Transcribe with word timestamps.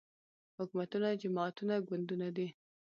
حکومتونه 0.57 1.07
جماعتونه 1.21 1.75
ګوندونه 1.87 2.27
دي 2.35 2.47